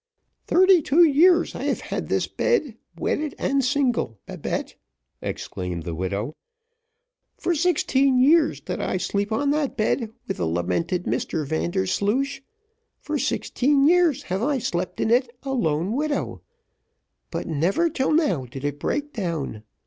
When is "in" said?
14.99-15.11